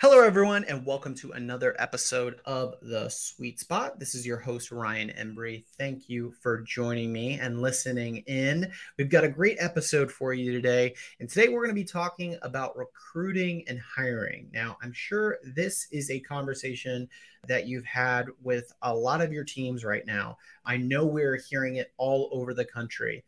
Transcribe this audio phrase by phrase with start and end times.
[0.00, 4.00] Hello, everyone, and welcome to another episode of The Sweet Spot.
[4.00, 5.64] This is your host, Ryan Embry.
[5.76, 8.72] Thank you for joining me and listening in.
[8.96, 10.94] We've got a great episode for you today.
[11.20, 14.48] And today we're going to be talking about recruiting and hiring.
[14.54, 17.06] Now, I'm sure this is a conversation
[17.46, 20.38] that you've had with a lot of your teams right now.
[20.64, 23.22] I know we're hearing it all over the country.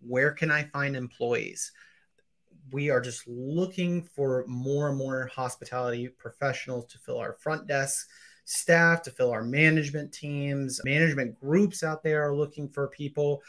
[0.00, 1.70] Where can I find employees?
[2.72, 8.08] We are just looking for more and more hospitality professionals to fill our front desk
[8.44, 10.80] staff, to fill our management teams.
[10.84, 13.42] Management groups out there are looking for people.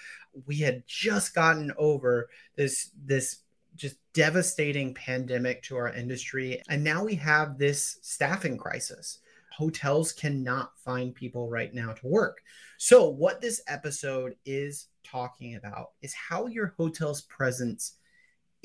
[0.45, 3.39] We had just gotten over this this
[3.75, 9.19] just devastating pandemic to our industry and now we have this staffing crisis.
[9.51, 12.41] Hotels cannot find people right now to work.
[12.77, 17.97] So what this episode is talking about is how your hotel's presence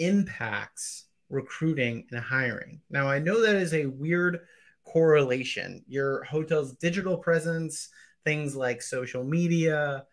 [0.01, 2.81] impacts recruiting and hiring.
[2.91, 4.41] Now, I know that is a weird
[4.85, 5.85] correlation.
[5.87, 7.89] Your hotel's digital presence,
[8.25, 10.05] things like social media,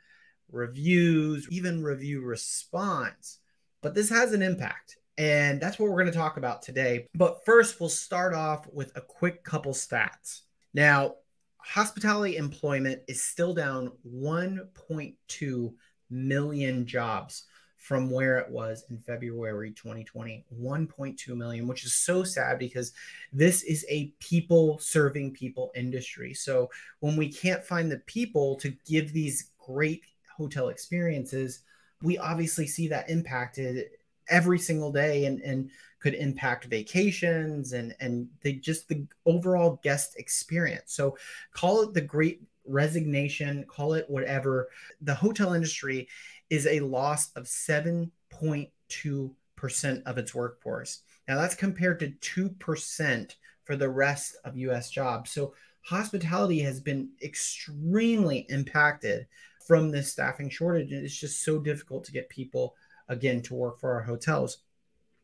[0.51, 3.39] reviews, even review response,
[3.81, 4.97] but this has an impact.
[5.17, 7.07] And that's what we're going to talk about today.
[7.15, 10.41] But first, we'll start off with a quick couple stats.
[10.75, 11.15] Now,
[11.57, 15.73] hospitality employment is still down 1.2
[16.09, 17.43] million jobs
[17.87, 22.91] from where it was in February 2020, 1.2 million, which is so sad because
[23.31, 26.33] this is a people serving people industry.
[26.33, 30.03] So when we can't find the people to give these great
[30.37, 31.61] hotel experiences,
[32.03, 33.85] we obviously see that impacted
[34.27, 40.17] every single day and, and could impact vacations and and the just the overall guest
[40.17, 40.93] experience.
[40.93, 41.17] So
[41.53, 44.67] call it the great resignation, call it whatever.
[45.01, 46.09] The hotel industry
[46.49, 51.01] is a loss of 7.2% of its workforce.
[51.27, 53.35] Now, that's compared to 2%
[53.65, 55.31] for the rest of US jobs.
[55.31, 55.53] So,
[55.83, 59.27] hospitality has been extremely impacted
[59.65, 60.91] from this staffing shortage.
[60.91, 62.75] It's just so difficult to get people,
[63.09, 64.59] again, to work for our hotels.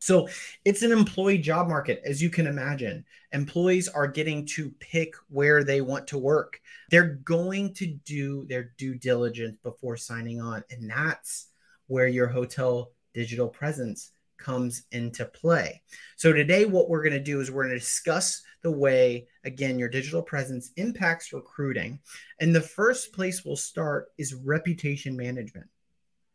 [0.04, 0.28] So
[0.66, 3.06] it's an employee job market, as you can imagine.
[3.32, 6.60] Employees are getting to pick where they want to work.
[6.90, 10.62] They're going to do their due diligence before signing on.
[10.70, 11.46] And that's
[11.86, 15.80] where your hotel digital presence comes into play.
[16.16, 19.78] So today, what we're going to do is we're going to discuss the way, again,
[19.78, 21.98] your digital presence impacts recruiting.
[22.40, 25.68] And the first place we'll start is reputation management.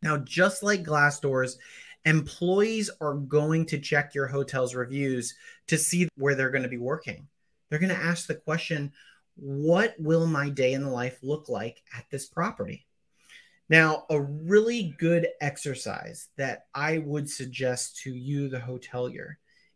[0.02, 1.58] Now, just like Glassdoor's
[2.04, 5.34] employees are going to check your hotel's reviews
[5.68, 7.28] to see where they're going to be working.
[7.68, 8.92] They're going to ask the question,
[9.36, 12.86] what will my day in the life look like at this property?
[13.68, 19.34] Now, a really good exercise that I would suggest to you, the hotelier,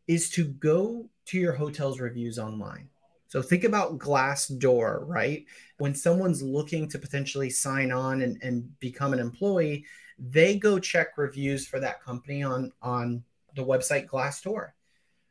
[0.09, 2.89] is to go to your hotel's reviews online.
[3.29, 5.45] So think about Glassdoor, right?
[5.79, 9.87] When someone's looking to potentially sign on and, and become an employee,
[10.19, 13.23] they go check reviews for that company on on
[13.57, 14.73] the website Glassdoor.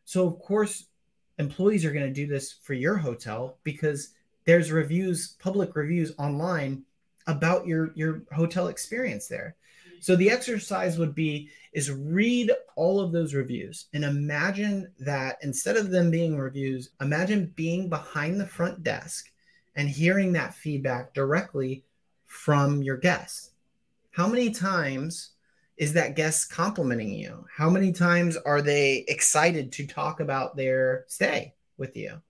[0.06, 0.86] So of course,
[1.40, 4.10] employees are going to do this for your hotel because
[4.46, 6.84] there's reviews, public reviews online
[7.28, 9.56] about your your hotel experience there.
[10.02, 15.78] So the exercise would be is read all of those reviews and imagine that instead
[15.78, 19.32] of them being reviews, imagine being behind the front desk
[19.78, 21.86] and hearing that feedback directly
[22.26, 23.53] from your guests.
[24.14, 25.32] How many times
[25.76, 27.46] is that guest complimenting you?
[27.52, 32.22] How many times are they excited to talk about their stay with you?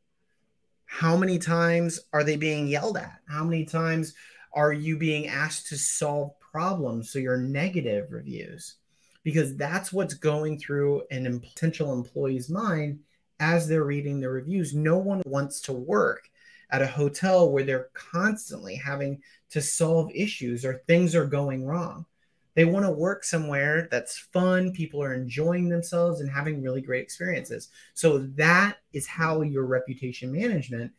[0.85, 3.19] How many times are they being yelled at?
[3.27, 4.13] How many times
[4.53, 7.11] are you being asked to solve problems?
[7.11, 8.75] So your negative reviews,
[9.23, 12.99] because that's what's going through an potential employee's mind
[13.41, 14.73] as they're reading the reviews.
[14.73, 16.29] No one wants to work
[16.69, 19.21] at a hotel where they're constantly having
[19.53, 22.07] to solve issues or things are going wrong.
[22.55, 27.03] They want to work somewhere that's fun, people are enjoying themselves and having really great
[27.03, 27.69] experiences.
[27.93, 30.91] So that is how your reputation management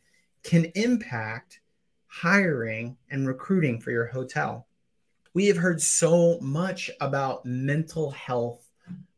[0.43, 1.59] can impact
[2.07, 4.67] hiring and recruiting for your hotel.
[5.33, 8.69] We have heard so much about mental health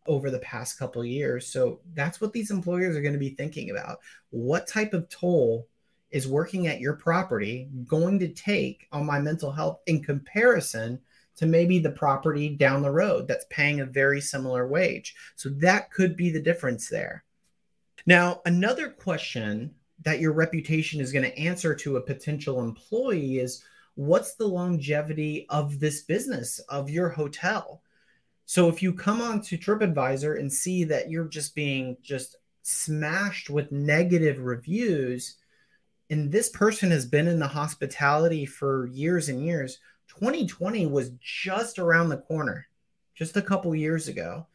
[0.08, 1.46] over the past couple years.
[1.46, 4.00] So that's what these employers are going to be thinking about.
[4.32, 5.68] What type of toll
[6.12, 11.00] is working at your property going to take on my mental health in comparison
[11.36, 15.16] to maybe the property down the road that's paying a very similar wage?
[15.36, 17.24] So that could be the difference there.
[18.06, 23.64] Now, another question that your reputation is going to answer to a potential employee is
[23.96, 27.82] what's the longevity of this business, of your hotel?
[28.46, 33.50] So if you come on to TripAdvisor and see that you're just being just smashed
[33.50, 35.36] with negative reviews,
[36.10, 41.80] and this person has been in the hospitality for years and years, 2020 was just
[41.80, 42.68] around the corner,
[43.14, 44.48] just a couple years ago.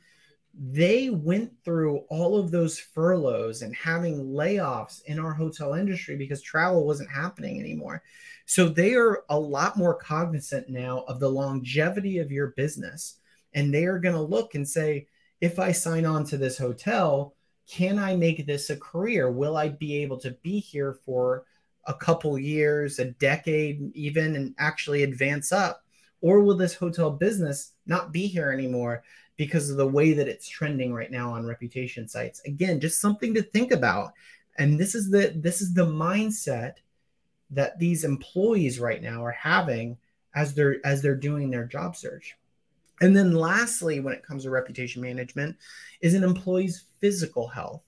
[0.55, 6.43] They went through all of those furloughs and having layoffs in our hotel industry because
[6.43, 8.03] travel wasn't happening anymore.
[8.45, 13.17] So they are a lot more cognizant now of the longevity of your business
[13.55, 15.07] and they are going to look and say,
[15.41, 17.35] if I sign on to this hotel,
[17.73, 19.31] can I make this a career?
[19.31, 21.47] Will I be able to be here for
[21.87, 25.83] a couple years, a decade, even, and actually advance up?
[26.21, 29.05] Or will this hotel business not be here anymore
[29.39, 32.43] because of the way that it's trending right now on reputation sites?
[32.45, 34.13] Again, just something to think about.
[34.59, 36.75] And this is the this is the mindset
[37.53, 39.97] that these employees right now are having
[40.35, 42.37] as they're as they're doing their job search.
[43.03, 45.57] And then lastly, when it comes to reputation management,
[46.01, 47.83] is an employee's physical health,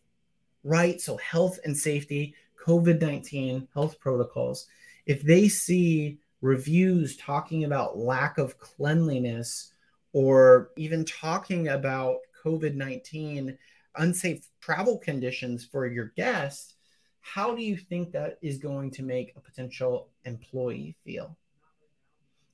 [0.64, 1.00] right?
[1.00, 2.34] So health and safety,
[2.66, 4.66] COVID 19 health protocols.
[5.06, 9.72] If they see reviews talking about lack of cleanliness
[10.12, 13.56] or even talking about COVID 19
[13.96, 16.74] unsafe travel conditions for your guests,
[17.20, 21.36] how do you think that is going to make a potential employee feel?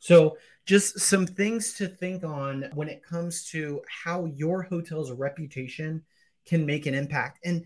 [0.00, 0.36] So,
[0.66, 6.02] just some things to think on when it comes to how your hotel's reputation
[6.44, 7.64] can make an impact, and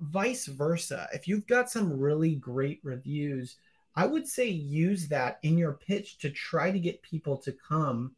[0.00, 1.08] vice versa.
[1.12, 3.56] If you've got some really great reviews,
[3.94, 8.14] I would say use that in your pitch to try to get people to come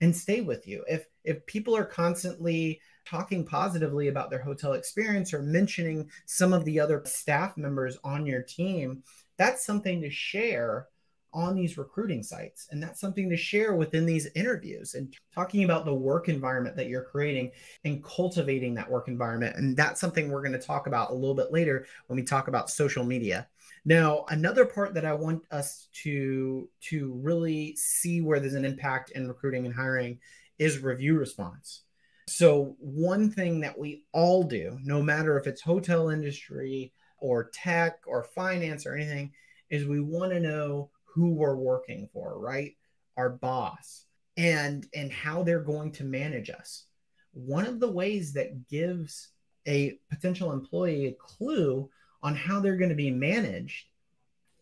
[0.00, 0.84] and stay with you.
[0.88, 6.64] If if people are constantly talking positively about their hotel experience or mentioning some of
[6.64, 9.02] the other staff members on your team,
[9.36, 10.88] that's something to share
[11.34, 12.68] on these recruiting sites.
[12.70, 16.88] And that's something to share within these interviews and talking about the work environment that
[16.88, 17.50] you're creating
[17.84, 19.56] and cultivating that work environment.
[19.56, 22.48] And that's something we're going to talk about a little bit later when we talk
[22.48, 23.48] about social media.
[23.84, 29.10] Now, another part that I want us to to really see where there's an impact
[29.10, 30.20] in recruiting and hiring
[30.58, 31.82] is review response.
[32.26, 37.98] So, one thing that we all do, no matter if it's hotel industry or tech
[38.06, 39.32] or finance or anything,
[39.68, 42.72] is we want to know who we're working for, right?
[43.16, 44.06] Our boss
[44.36, 46.86] and and how they're going to manage us.
[47.32, 49.28] One of the ways that gives
[49.66, 51.88] a potential employee a clue
[52.22, 53.86] on how they're going to be managed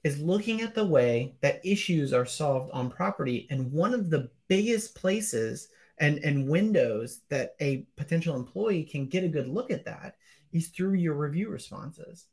[0.05, 4.29] is looking at the way that issues are solved on property and one of the
[4.49, 9.85] biggest places and and windows that a potential employee can get a good look at
[9.85, 10.17] that
[10.53, 12.27] is through your review responses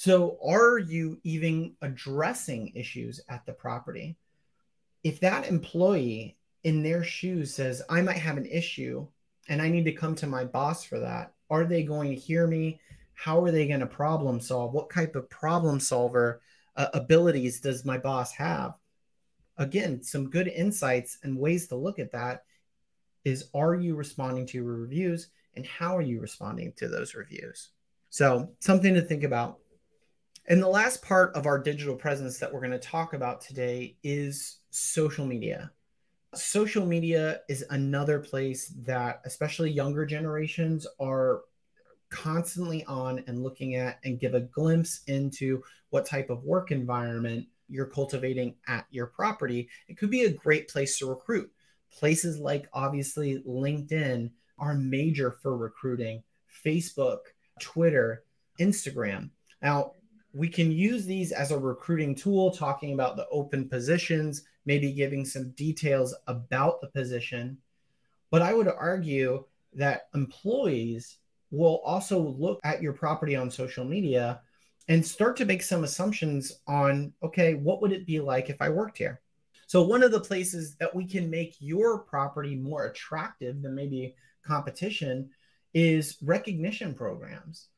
[0.00, 4.16] so, are you even addressing issues at the property?
[5.04, 9.06] If that employee in their shoes says, I might have an issue
[9.50, 12.46] and I need to come to my boss for that, are they going to hear
[12.46, 12.80] me?
[13.12, 14.72] How are they going to problem solve?
[14.72, 16.40] What type of problem solver
[16.76, 18.78] uh, abilities does my boss have?
[19.58, 22.44] Again, some good insights and ways to look at that
[23.26, 27.68] is are you responding to your reviews and how are you responding to those reviews?
[28.08, 29.58] So, something to think about
[30.50, 33.96] and the last part of our digital presence that we're going to talk about today
[34.02, 35.70] is social media.
[36.34, 41.42] Social media is another place that, especially younger generations, are
[42.08, 47.46] constantly on and looking at and give a glimpse into what type of work environment
[47.68, 49.68] you're cultivating at your property.
[49.86, 51.48] It could be a great place to recruit.
[51.96, 56.24] Places like obviously LinkedIn are major for recruiting,
[56.64, 57.18] Facebook,
[57.60, 58.24] Twitter,
[58.58, 59.30] Instagram.
[59.62, 59.92] Now,
[60.32, 65.24] we can use these as a recruiting tool, talking about the open positions, maybe giving
[65.24, 67.58] some details about the position.
[68.30, 69.44] But I would argue
[69.74, 71.18] that employees
[71.50, 74.40] will also look at your property on social media
[74.88, 78.68] and start to make some assumptions on okay, what would it be like if I
[78.68, 79.20] worked here?
[79.66, 84.14] So, one of the places that we can make your property more attractive than maybe
[84.44, 85.30] competition
[85.74, 87.68] is recognition programs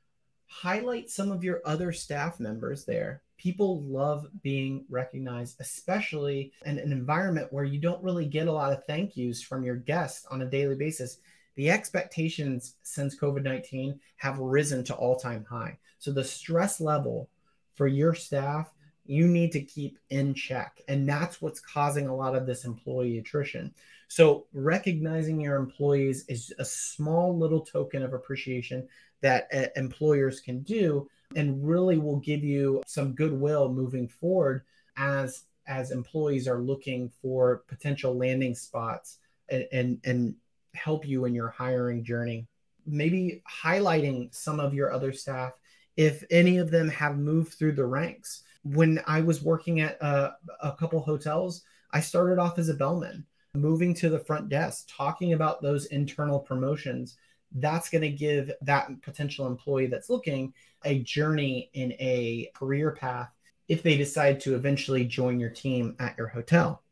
[0.52, 3.22] highlight some of your other staff members there.
[3.38, 8.72] People love being recognized, especially in an environment where you don't really get a lot
[8.72, 11.18] of thank yous from your guests on a daily basis.
[11.56, 15.78] The expectations since COVID 19 have risen to all time high.
[15.98, 17.30] So the stress level
[17.74, 18.70] for your staff,
[19.06, 20.82] you need to keep in check.
[20.86, 23.74] And that's what's causing a lot of this employee attrition.
[24.08, 28.86] So recognizing your employees is a small little token of appreciation
[29.22, 34.62] that uh, employers can do and really will give you some goodwill moving forward
[34.96, 40.34] as as employees are looking for potential landing spots and, and, and
[40.74, 42.46] help you in your hiring journey.
[42.84, 45.52] Maybe highlighting some of your other staff
[45.96, 48.42] if any of them have moved through the ranks.
[48.64, 51.62] When I was working at a, a couple hotels,
[51.92, 56.40] I started off as a bellman, moving to the front desk, talking about those internal
[56.40, 57.16] promotions.
[57.54, 60.54] That's going to give that potential employee that's looking
[60.84, 63.30] a journey in a career path
[63.68, 66.82] if they decide to eventually join your team at your hotel.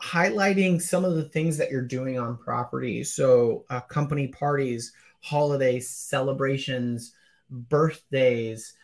[0.00, 3.04] Highlighting some of the things that you're doing on property.
[3.04, 7.14] So, uh, company parties, holidays, celebrations,
[7.50, 8.74] birthdays.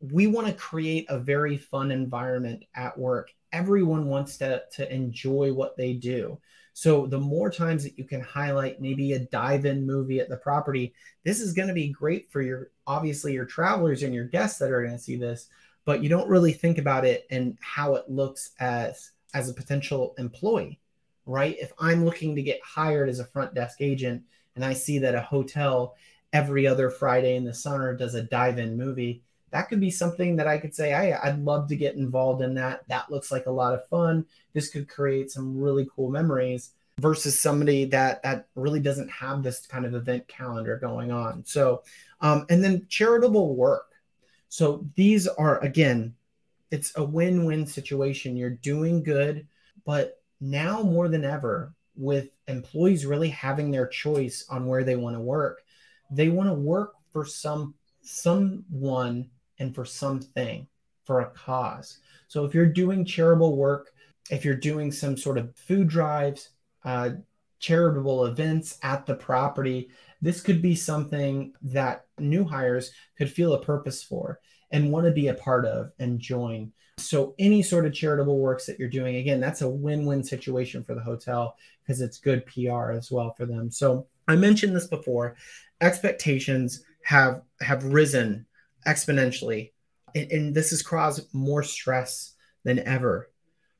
[0.00, 3.32] We want to create a very fun environment at work.
[3.52, 6.38] Everyone wants to, to enjoy what they do.
[6.78, 10.94] So the more times that you can highlight maybe a dive-in movie at the property,
[11.24, 14.70] this is going to be great for your obviously your travelers and your guests that
[14.70, 15.48] are going to see this,
[15.84, 20.14] but you don't really think about it and how it looks as as a potential
[20.18, 20.78] employee,
[21.26, 21.56] right?
[21.58, 24.22] If I'm looking to get hired as a front desk agent
[24.54, 25.96] and I see that a hotel
[26.32, 30.46] every other Friday in the summer does a dive-in movie, that could be something that
[30.46, 32.86] I could say, hey, I'd love to get involved in that.
[32.88, 34.26] That looks like a lot of fun.
[34.52, 39.66] This could create some really cool memories versus somebody that that really doesn't have this
[39.66, 41.44] kind of event calendar going on.
[41.44, 41.82] So,
[42.20, 43.92] um, and then charitable work.
[44.48, 46.14] So these are again,
[46.70, 48.36] it's a win-win situation.
[48.36, 49.46] You're doing good,
[49.84, 55.16] but now more than ever, with employees really having their choice on where they want
[55.16, 55.62] to work,
[56.10, 59.28] they want to work for some someone
[59.58, 60.66] and for something
[61.04, 61.98] for a cause.
[62.28, 63.92] So if you're doing charitable work,
[64.30, 66.50] if you're doing some sort of food drives,
[66.84, 67.10] uh,
[67.60, 69.88] charitable events at the property,
[70.20, 75.12] this could be something that new hires could feel a purpose for and want to
[75.12, 76.72] be a part of and join.
[76.98, 80.82] So, any sort of charitable works that you're doing, again, that's a win win situation
[80.82, 83.70] for the hotel because it's good PR as well for them.
[83.70, 85.36] So, I mentioned this before
[85.80, 88.46] expectations have have risen
[88.86, 89.72] exponentially.
[90.14, 93.30] And, and this has caused more stress than ever.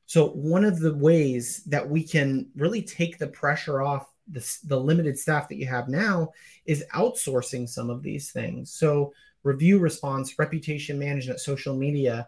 [0.05, 4.79] So one of the ways that we can really take the pressure off the, the
[4.79, 6.31] limited staff that you have now
[6.65, 8.71] is outsourcing some of these things.
[8.71, 9.13] So
[9.43, 12.27] review response reputation management social media.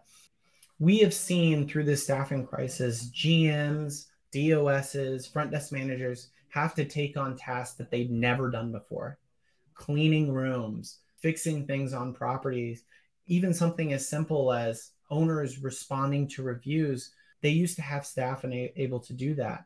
[0.78, 7.16] We have seen through this staffing crisis gms dos's front desk managers have to take
[7.16, 9.18] on tasks that they've never done before.
[9.74, 12.84] Cleaning rooms, fixing things on properties,
[13.26, 17.12] even something as simple as owners responding to reviews.
[17.40, 19.64] They used to have staff and able to do that.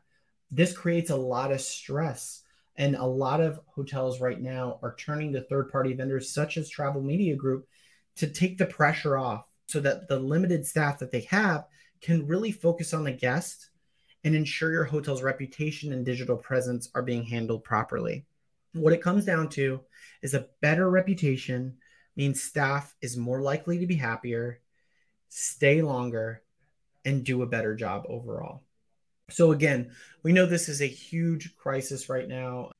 [0.51, 2.43] This creates a lot of stress.
[2.79, 6.69] And a lot of hotels right now are turning to third party vendors such as
[6.69, 7.67] Travel Media Group
[8.17, 11.65] to take the pressure off so that the limited staff that they have
[12.01, 13.71] can really focus on the guest
[14.23, 18.25] and ensure your hotel's reputation and digital presence are being handled properly.
[18.77, 19.81] What it comes down to
[20.21, 21.77] is a better reputation
[22.15, 24.61] means staff is more likely to be happier,
[25.29, 26.43] stay longer,
[27.05, 28.63] and do a better job overall.
[29.29, 29.91] So, again,
[30.23, 32.71] we know this is a huge crisis right now.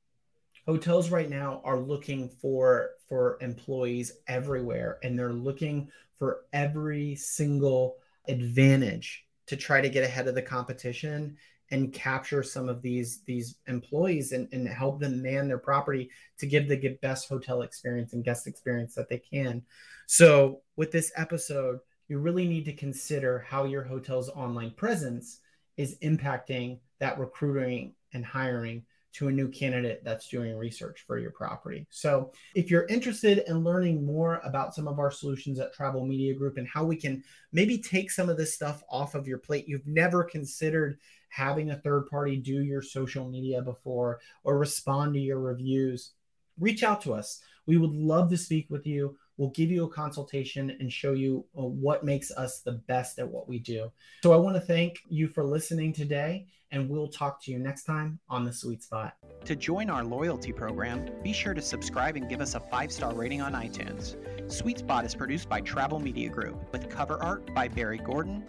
[0.66, 7.96] Hotels right now are looking for for employees everywhere and they're looking for every single
[8.28, 11.36] advantage to try to get ahead of the competition
[11.70, 16.46] and capture some of these these employees and, and help them man their property to
[16.46, 19.62] give the best hotel experience and guest experience that they can.
[20.06, 25.40] So with this episode you really need to consider how your hotel's online presence
[25.76, 28.84] is impacting that recruiting and hiring
[29.14, 31.86] to a new candidate that's doing research for your property.
[31.90, 36.34] So, if you're interested in learning more about some of our solutions at Travel Media
[36.34, 37.22] Group and how we can
[37.52, 40.98] maybe take some of this stuff off of your plate, you've never considered
[41.30, 46.12] having a third party do your social media before or respond to your reviews,
[46.58, 47.40] reach out to us.
[47.66, 49.16] We would love to speak with you.
[49.38, 53.28] We'll give you a consultation and show you uh, what makes us the best at
[53.28, 53.90] what we do.
[54.22, 57.84] So I want to thank you for listening today, and we'll talk to you next
[57.84, 59.14] time on The Sweet Spot.
[59.46, 63.14] To join our loyalty program, be sure to subscribe and give us a five star
[63.14, 64.16] rating on iTunes.
[64.52, 68.44] Sweet Spot is produced by Travel Media Group with cover art by Barry Gordon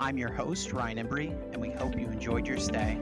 [0.00, 2.98] I'm your host, Ryan Embry, and we hope you enjoyed your stay.